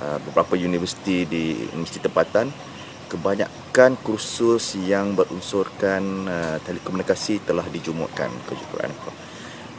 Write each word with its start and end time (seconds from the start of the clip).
uh, 0.00 0.18
beberapa 0.22 0.56
universiti 0.56 1.28
di 1.28 1.66
universiti 1.72 2.02
tempatan 2.02 2.50
kebanyakan 3.06 3.94
kursus 4.02 4.74
yang 4.82 5.14
berunsurkan 5.14 6.02
uh, 6.26 6.56
telekomunikasi 6.66 7.46
telah 7.46 7.64
dijumutkan 7.70 8.30
ke. 8.50 8.54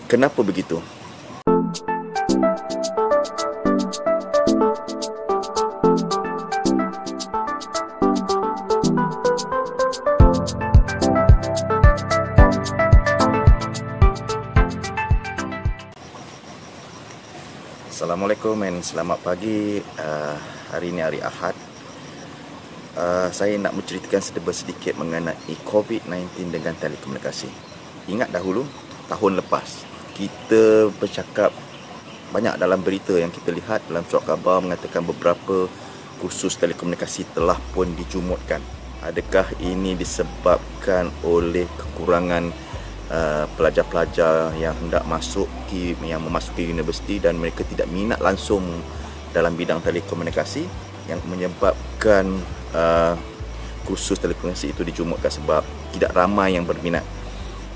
Kenapa 0.07 0.39
begitu? 0.39 0.79
Assalamualaikum 17.97 18.61
dan 18.61 18.77
selamat 18.85 19.25
pagi. 19.25 19.81
Uh, 19.97 20.37
hari 20.69 20.93
ini 20.93 21.01
hari 21.01 21.17
Ahad. 21.17 21.57
Uh, 22.93 23.25
saya 23.33 23.57
nak 23.57 23.73
menceritakan 23.73 24.21
sedikit 24.53 25.01
mengenai 25.01 25.33
COVID-19 25.65 26.29
dengan 26.53 26.77
telekomunikasi. 26.77 27.49
Ingat 28.05 28.29
dahulu, 28.29 28.69
tahun 29.09 29.41
lepas, 29.41 29.81
kita 30.13 30.93
bercakap 30.93 31.49
banyak 32.29 32.61
dalam 32.61 32.85
berita 32.85 33.17
yang 33.17 33.33
kita 33.33 33.49
lihat 33.49 33.81
dalam 33.89 34.05
surat 34.05 34.29
khabar 34.29 34.61
mengatakan 34.61 35.01
beberapa 35.01 35.65
kursus 36.21 36.53
telekomunikasi 36.53 37.33
telah 37.33 37.57
pun 37.73 37.89
dijumutkan. 37.97 38.61
Adakah 39.01 39.57
ini 39.57 39.97
disebabkan 39.97 41.09
oleh 41.25 41.65
kekurangan 41.81 42.53
Uh, 43.07 43.47
pelajar-pelajar 43.55 44.51
yang 44.59 44.75
hendak 44.83 44.99
masuk 45.07 45.47
ke 45.71 45.95
yang 46.03 46.19
memasuki 46.19 46.67
universiti 46.67 47.23
dan 47.23 47.39
mereka 47.39 47.63
tidak 47.63 47.87
minat 47.87 48.19
langsung 48.19 48.59
dalam 49.31 49.55
bidang 49.55 49.79
telekomunikasi 49.79 50.67
yang 51.07 51.23
menyebabkan 51.31 52.27
uh, 52.75 53.15
kursus 53.87 54.19
telekomunikasi 54.19 54.75
itu 54.75 54.83
dijumutkan 54.83 55.31
sebab 55.31 55.63
tidak 55.95 56.11
ramai 56.11 56.59
yang 56.59 56.67
berminat 56.67 57.07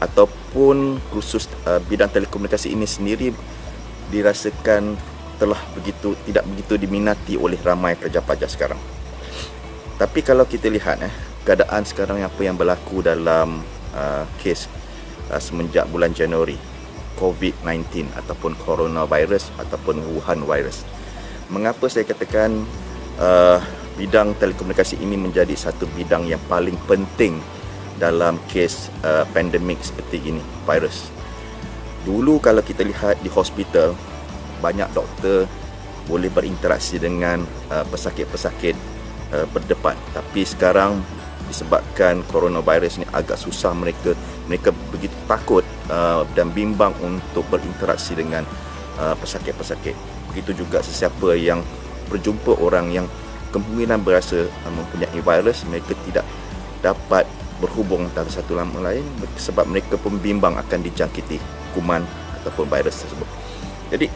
ataupun 0.04 1.00
kursus 1.16 1.48
uh, 1.64 1.80
bidang 1.80 2.12
telekomunikasi 2.12 2.76
ini 2.76 2.84
sendiri 2.84 3.32
dirasakan 4.12 5.00
telah 5.40 5.64
begitu 5.72 6.12
tidak 6.28 6.44
begitu 6.44 6.76
diminati 6.76 7.34
oleh 7.40 7.58
ramai 7.64 7.96
pelajar-pelajar 7.96 8.50
sekarang. 8.52 8.82
Tapi 9.96 10.20
kalau 10.28 10.44
kita 10.44 10.68
lihat 10.68 11.00
eh 11.06 11.14
keadaan 11.48 11.88
sekarang 11.88 12.22
apa 12.22 12.42
yang 12.44 12.58
berlaku 12.58 13.00
dalam 13.00 13.64
uh, 13.94 14.26
kes 14.42 14.68
uh, 15.32 15.40
semenjak 15.40 15.88
bulan 15.88 16.12
Januari 16.12 16.60
COVID-19 17.18 18.12
ataupun 18.14 18.54
coronavirus 18.60 19.56
ataupun 19.58 20.04
Wuhan 20.12 20.44
virus. 20.44 20.84
Mengapa 21.48 21.88
saya 21.88 22.04
katakan 22.04 22.64
uh, 23.20 23.60
bidang 23.96 24.36
telekomunikasi 24.40 25.00
ini 25.00 25.16
menjadi 25.20 25.54
satu 25.56 25.88
bidang 25.96 26.28
yang 26.28 26.42
paling 26.48 26.76
penting 26.88 27.40
dalam 28.00 28.40
kes 28.50 28.90
uh, 29.06 29.28
pandemik 29.30 29.78
seperti 29.84 30.18
ini, 30.26 30.42
virus. 30.66 31.14
Dulu 32.02 32.42
kalau 32.42 32.66
kita 32.66 32.82
lihat 32.82 33.22
di 33.22 33.30
hospital, 33.30 33.94
banyak 34.58 34.90
doktor 34.96 35.46
boleh 36.10 36.34
berinteraksi 36.34 36.98
dengan 36.98 37.46
uh, 37.70 37.86
pesakit-pesakit 37.86 38.74
uh, 39.38 39.46
berdepan. 39.54 39.94
Tapi 40.18 40.42
sekarang 40.42 40.98
disebabkan 41.52 42.24
coronavirus 42.32 43.04
ni 43.04 43.06
agak 43.12 43.36
susah 43.36 43.76
mereka 43.76 44.16
mereka 44.48 44.72
begitu 44.90 45.14
takut 45.28 45.68
uh, 45.92 46.24
dan 46.34 46.50
bimbang 46.56 46.96
untuk 47.04 47.44
berinteraksi 47.52 48.16
dengan 48.16 48.48
uh, 48.98 49.14
pesakit-pesakit. 49.20 49.94
Begitu 50.32 50.64
juga 50.64 50.80
sesiapa 50.80 51.36
yang 51.36 51.60
berjumpa 52.08 52.56
orang 52.64 52.90
yang 52.90 53.08
kemungkinan 53.52 54.00
berasa 54.02 54.48
uh, 54.48 54.72
mempunyai 54.72 55.20
virus 55.20 55.68
mereka 55.68 55.92
tidak 56.08 56.26
dapat 56.80 57.28
berhubung 57.62 58.10
antara 58.10 58.32
satu 58.32 58.58
sama 58.58 58.82
lain 58.82 59.06
sebab 59.38 59.70
mereka 59.70 59.94
pun 60.00 60.18
bimbang 60.18 60.58
akan 60.58 60.82
dijangkiti 60.82 61.38
kuman 61.78 62.02
ataupun 62.42 62.66
virus 62.66 63.06
tersebut. 63.06 63.30
Jadi 63.94 64.08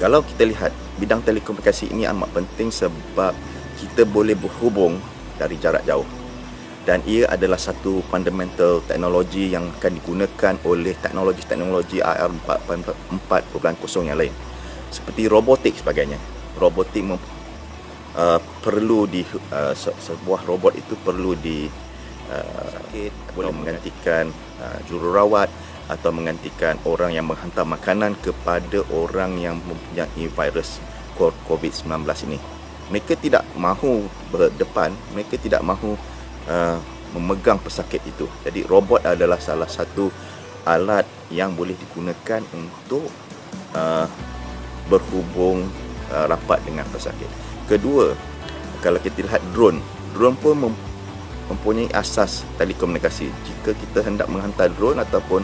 kalau 0.00 0.24
kita 0.24 0.48
lihat 0.48 0.72
bidang 0.96 1.20
telekomunikasi 1.20 1.92
ini 1.92 2.08
amat 2.08 2.32
penting 2.32 2.72
sebab 2.72 3.36
kita 3.76 4.08
boleh 4.08 4.32
berhubung 4.32 4.96
dari 5.36 5.60
jarak 5.60 5.84
jauh 5.84 6.04
dan 6.88 7.04
ia 7.04 7.28
adalah 7.28 7.60
satu 7.60 8.00
fundamental 8.08 8.80
teknologi 8.88 9.52
yang 9.52 9.68
akan 9.76 10.00
digunakan 10.00 10.54
oleh 10.64 10.96
teknologi-teknologi 10.96 12.00
AR 12.00 12.32
4.0 12.32 14.08
yang 14.08 14.16
lain. 14.16 14.32
Seperti 14.88 15.28
robotik 15.28 15.76
sebagainya. 15.76 16.16
Robotik 16.56 17.04
mem, 17.04 17.20
uh, 18.16 18.40
perlu 18.64 19.04
di 19.04 19.20
uh, 19.52 19.76
sebuah 19.76 20.48
robot 20.48 20.72
itu 20.74 20.96
perlu 20.98 21.36
di 21.36 21.68
uh, 22.32 22.66
sakit 22.90 23.36
boleh 23.36 23.52
menggantikan 23.52 24.32
uh, 24.58 24.78
jururawat 24.88 25.52
atau 25.90 26.10
menggantikan 26.14 26.78
orang 26.86 27.12
yang 27.12 27.26
menghantar 27.26 27.66
makanan 27.66 28.14
kepada 28.22 28.86
orang 28.94 29.36
yang 29.38 29.58
mempunyai 29.62 30.26
virus 30.30 30.78
COVID-19 31.20 32.08
ini. 32.30 32.38
Mereka 32.88 33.20
tidak 33.20 33.44
mahu 33.54 34.08
berdepan 34.32 34.90
mereka 35.12 35.36
tidak 35.36 35.60
mahu 35.60 35.94
uh, 36.48 36.78
memegang 37.12 37.58
pesakit 37.58 38.00
itu. 38.06 38.30
Jadi 38.46 38.62
robot 38.64 39.02
adalah 39.02 39.36
salah 39.42 39.66
satu 39.66 40.08
alat 40.64 41.08
yang 41.32 41.56
boleh 41.56 41.74
digunakan 41.74 42.40
untuk 42.54 43.10
uh, 43.74 44.06
berhubung 44.86 45.66
uh, 46.12 46.26
rapat 46.30 46.62
dengan 46.62 46.86
pesakit. 46.88 47.28
Kedua, 47.66 48.14
kalau 48.84 48.98
kita 49.02 49.26
lihat 49.26 49.42
drone, 49.52 49.78
drone 50.14 50.36
pun 50.38 50.54
mem- 50.56 50.82
mempunyai 51.50 51.90
asas 51.94 52.46
telekomunikasi. 52.58 53.26
Jika 53.26 53.74
kita 53.74 54.06
hendak 54.06 54.30
menghantar 54.30 54.70
drone 54.74 55.02
ataupun 55.02 55.42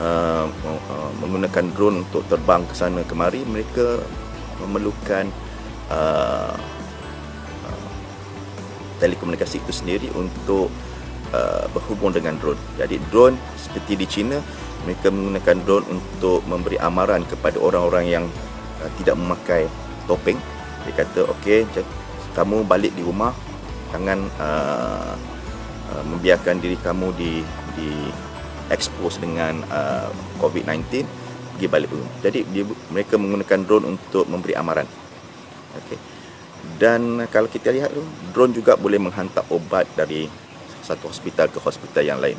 uh, 0.00 0.46
uh, 0.48 1.10
menggunakan 1.20 1.64
drone 1.76 2.08
untuk 2.08 2.24
terbang 2.32 2.64
ke 2.64 2.74
sana 2.76 3.04
kemari, 3.04 3.44
mereka 3.44 4.00
memerlukan 4.64 5.28
uh, 5.92 6.56
telekomunikasi 8.98 9.62
itu 9.62 9.72
sendiri 9.72 10.08
untuk 10.14 10.70
uh, 11.34 11.66
berhubung 11.74 12.14
dengan 12.14 12.38
drone. 12.38 12.58
Jadi 12.78 13.00
drone 13.10 13.36
seperti 13.58 13.98
di 13.98 14.06
China, 14.06 14.38
mereka 14.84 15.10
menggunakan 15.10 15.56
drone 15.64 15.86
untuk 15.90 16.44
memberi 16.46 16.78
amaran 16.78 17.26
kepada 17.26 17.58
orang-orang 17.58 18.04
yang 18.06 18.24
uh, 18.82 18.90
tidak 19.00 19.16
memakai 19.18 19.66
topeng. 20.06 20.38
Dia 20.84 20.92
kata, 21.00 21.24
okey, 21.38 21.64
kamu 22.36 22.66
balik 22.68 22.92
di 22.92 23.02
rumah, 23.02 23.32
jangan 23.90 24.28
uh, 24.36 25.14
uh, 25.90 26.02
membiarkan 26.04 26.60
diri 26.60 26.76
kamu 26.78 27.14
di 27.16 27.40
di 27.74 27.90
expose 28.70 29.18
dengan 29.18 29.64
uh, 29.72 30.08
COVID-19, 30.38 31.04
pergi 31.56 31.66
balik 31.68 31.88
rumah. 31.92 32.12
Jadi 32.20 32.44
dia, 32.52 32.64
mereka 32.92 33.16
menggunakan 33.16 33.60
drone 33.64 33.96
untuk 33.96 34.28
memberi 34.28 34.54
amaran. 34.56 34.88
Okey 35.74 36.13
dan 36.80 37.26
kalau 37.30 37.46
kita 37.46 37.70
lihat 37.70 37.94
tu 37.94 38.02
drone 38.34 38.52
juga 38.54 38.74
boleh 38.74 38.98
menghantar 38.98 39.44
obat 39.50 39.88
dari 39.94 40.26
satu 40.84 41.08
hospital 41.08 41.48
ke 41.48 41.58
hospital 41.62 42.04
yang 42.04 42.20
lain. 42.20 42.36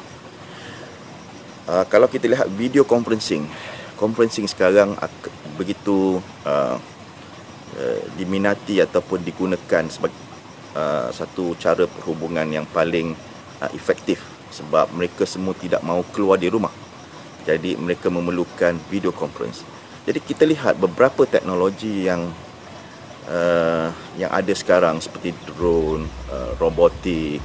Uh, 1.65 1.81
kalau 1.89 2.05
kita 2.05 2.29
lihat 2.29 2.45
video 2.53 2.85
conferencing 2.85 3.49
conferencing 3.95 4.45
sekarang 4.45 4.93
begitu 5.55 6.19
uh, 6.43 6.77
uh, 7.79 8.01
diminati 8.19 8.83
ataupun 8.83 9.23
digunakan 9.23 9.83
sebagai 9.87 10.19
uh, 10.75 11.09
satu 11.09 11.55
cara 11.57 11.87
perhubungan 11.87 12.45
yang 12.45 12.67
paling 12.69 13.15
uh, 13.63 13.71
efektif 13.71 14.21
sebab 14.51 14.91
mereka 14.93 15.23
semua 15.23 15.55
tidak 15.57 15.81
mahu 15.81 16.03
keluar 16.11 16.37
di 16.39 16.51
rumah. 16.51 16.71
Jadi 17.47 17.77
mereka 17.79 18.11
memerlukan 18.11 18.77
video 18.91 19.11
conference. 19.15 19.63
Jadi 20.05 20.19
kita 20.21 20.45
lihat 20.45 20.77
beberapa 20.77 21.25
teknologi 21.25 22.05
yang 22.05 22.29
uh, 23.29 23.89
yang 24.17 24.31
ada 24.31 24.53
sekarang 24.53 25.01
seperti 25.01 25.33
drone, 25.45 26.05
uh, 26.31 26.51
robotik, 26.61 27.41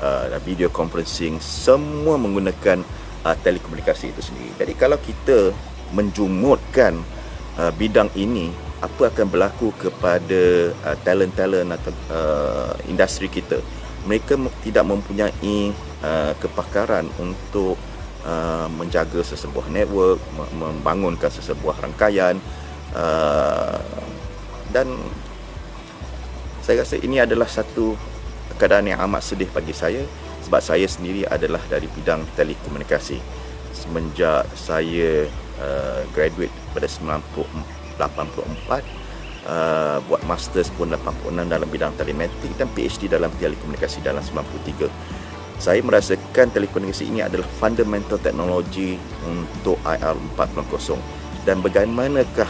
uh, 0.00 0.32
video 0.44 0.68
conferencing 0.72 1.38
semua 1.40 2.16
menggunakan 2.16 2.82
uh, 3.24 3.36
telekomunikasi 3.40 4.12
itu 4.12 4.22
sendiri. 4.24 4.50
Jadi 4.56 4.72
kalau 4.76 4.98
kita 5.00 5.52
menjumutkan 5.92 7.00
uh, 7.60 7.72
bidang 7.74 8.08
ini, 8.16 8.52
apa 8.80 9.12
akan 9.12 9.26
berlaku 9.28 9.76
kepada 9.76 10.72
uh, 10.72 10.96
talent-talent 11.04 11.76
atau 11.76 11.92
uh, 12.08 12.72
industri 12.88 13.28
kita? 13.28 13.60
Mereka 14.08 14.40
tidak 14.64 14.88
mempunyai 14.88 15.76
uh, 16.00 16.32
kepakaran 16.40 17.04
untuk 17.20 17.76
uh, 18.24 18.64
menjaga 18.72 19.20
sesebuah 19.20 19.68
network, 19.68 20.16
membangunkan 20.56 21.28
sesebuah 21.28 21.84
rangkaian, 21.84 22.40
uh, 22.96 23.76
dan 24.70 24.90
saya 26.64 26.86
rasa 26.86 26.96
ini 27.02 27.18
adalah 27.18 27.46
satu 27.50 27.94
keadaan 28.56 28.90
yang 28.90 29.00
amat 29.10 29.22
sedih 29.24 29.50
bagi 29.50 29.74
saya 29.74 30.02
sebab 30.46 30.60
saya 30.62 30.86
sendiri 30.86 31.26
adalah 31.26 31.60
dari 31.70 31.86
bidang 31.90 32.26
telekomunikasi. 32.34 33.18
Semenjak 33.70 34.46
saya 34.54 35.26
uh, 35.58 36.02
graduate 36.12 36.52
pada 36.74 36.86
1984 36.86 37.96
uh, 39.46 39.98
buat 40.04 40.22
masters 40.26 40.68
pun 40.74 40.90
86 40.92 41.32
dalam 41.48 41.68
bidang 41.70 41.92
telematik 41.96 42.52
dan 42.58 42.68
PhD 42.74 43.08
dalam 43.08 43.30
telekomunikasi 43.38 44.04
dalam 44.04 44.20
93 44.22 45.20
saya 45.60 45.84
merasakan 45.84 46.48
telekomunikasi 46.56 47.12
ini 47.12 47.20
adalah 47.20 47.44
fundamental 47.60 48.16
teknologi 48.16 48.96
untuk 49.28 49.76
IR 49.84 50.16
4.0 50.40 50.96
dan 51.44 51.60
bagaimanakah 51.60 52.48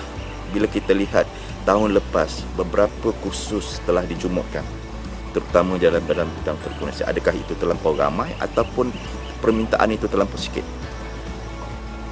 bila 0.51 0.67
kita 0.67 0.93
lihat 0.93 1.25
tahun 1.65 1.97
lepas 1.97 2.43
beberapa 2.59 3.15
kursus 3.23 3.79
telah 3.87 4.03
dijumukkan 4.05 4.63
terutama 5.31 5.79
dalam 5.79 6.03
dalam 6.05 6.27
bidang 6.43 6.59
telekomunikasi 6.67 7.07
adakah 7.07 7.35
itu 7.39 7.55
terlampau 7.55 7.95
ramai 7.95 8.35
ataupun 8.43 8.91
permintaan 9.41 9.95
itu 9.95 10.11
terlampau 10.11 10.37
sikit? 10.37 10.67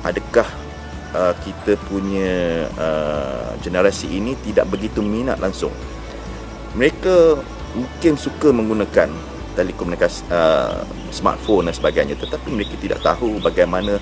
Adakah 0.07 0.49
uh, 1.13 1.35
kita 1.43 1.75
punya 1.91 2.65
uh, 2.79 3.53
generasi 3.61 4.09
ini 4.09 4.39
tidak 4.47 4.71
begitu 4.71 5.03
minat 5.03 5.43
langsung? 5.43 5.75
Mereka 6.79 7.43
mungkin 7.75 8.15
suka 8.17 8.55
menggunakan 8.55 9.11
telekomunikasi 9.59 10.31
uh, 10.31 10.87
smartphone 11.11 11.67
dan 11.67 11.75
sebagainya 11.75 12.15
tetapi 12.15 12.55
mereka 12.55 12.79
tidak 12.79 13.03
tahu 13.03 13.43
bagaimana 13.43 13.99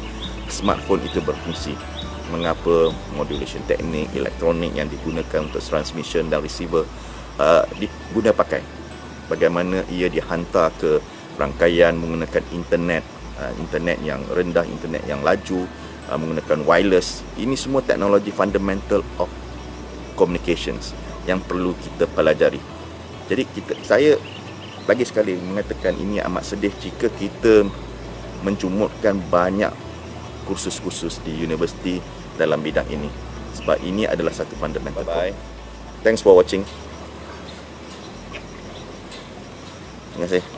smartphone 0.53 1.01
itu 1.09 1.19
berfungsi 1.25 1.73
mengapa 2.31 2.91
modulation 3.15 3.63
teknik 3.71 4.11
elektronik 4.13 4.75
yang 4.75 4.91
digunakan 4.91 5.47
untuk 5.47 5.63
transmission 5.63 6.27
dan 6.27 6.43
receiver 6.43 6.83
uh, 7.39 7.63
diguna 7.79 8.35
pakai. 8.35 8.63
Bagaimana 9.27 9.83
ia 9.91 10.07
dihantar 10.07 10.71
ke 10.79 11.03
rangkaian 11.37 11.95
menggunakan 11.99 12.43
internet 12.55 13.03
uh, 13.39 13.53
internet 13.59 13.99
yang 14.03 14.23
rendah 14.31 14.65
internet 14.67 15.03
yang 15.05 15.21
laju 15.23 15.67
uh, 16.11 16.19
menggunakan 16.19 16.63
wireless. 16.67 17.23
Ini 17.39 17.55
semua 17.55 17.83
teknologi 17.83 18.31
fundamental 18.31 19.03
of 19.21 19.31
communications 20.17 20.97
yang 21.29 21.43
perlu 21.43 21.75
kita 21.79 22.09
pelajari. 22.11 22.59
Jadi 23.27 23.43
kita 23.51 23.73
saya 23.83 24.15
lagi 24.87 25.03
sekali 25.03 25.35
mengatakan 25.35 25.99
ini 25.99 26.23
amat 26.23 26.55
sedih 26.55 26.71
jika 26.79 27.11
kita 27.11 27.67
mencumutkan 28.47 29.19
banyak 29.27 29.75
kursus-kursus 30.47 31.21
di 31.27 31.35
universiti 31.43 31.99
dalam 32.39 32.63
bidang 32.63 32.87
ini. 32.89 33.11
Sebab 33.59 33.83
ini 33.83 34.07
adalah 34.07 34.31
satu 34.31 34.55
fundamental 34.55 35.03
bye 35.03 35.35
bye 35.35 35.57
thanks 36.07 36.23
for 36.23 36.39
watching. 36.39 36.63
Terima 40.15 40.31
kasih 40.31 40.56